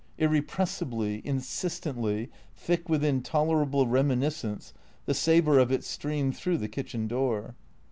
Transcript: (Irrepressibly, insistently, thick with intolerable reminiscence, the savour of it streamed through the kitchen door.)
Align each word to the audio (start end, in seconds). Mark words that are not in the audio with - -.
(Irrepressibly, 0.17 1.21
insistently, 1.23 2.31
thick 2.55 2.89
with 2.89 3.03
intolerable 3.05 3.85
reminiscence, 3.85 4.73
the 5.05 5.13
savour 5.13 5.59
of 5.59 5.71
it 5.71 5.83
streamed 5.83 6.35
through 6.35 6.57
the 6.57 6.67
kitchen 6.67 7.07
door.) 7.07 7.53